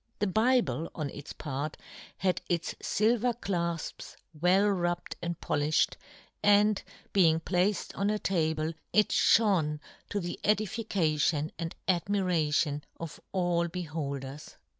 The 0.17 0.25
Bible, 0.25 0.89
on 0.95 1.11
its 1.11 1.31
part, 1.31 1.77
had 2.17 2.41
its 2.49 2.73
filver 2.81 3.39
clafps 3.39 4.15
well 4.33 4.67
rubbed 4.69 5.15
and 5.21 5.39
polifhed, 5.39 5.93
and, 6.41 6.81
being 7.13 7.39
placed 7.39 7.93
on 7.93 8.09
a 8.09 8.17
table, 8.17 8.73
it 8.93 9.09
fhone, 9.09 9.79
to 10.09 10.19
the 10.19 10.39
edification 10.43 11.51
and 11.59 11.75
admiration 11.87 12.83
of 12.99 13.19
all 13.31 13.67
beholders. 13.67 14.55